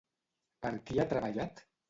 Per 0.63 0.71
qui 0.87 0.97
ha 1.03 1.07
treballat? 1.13 1.65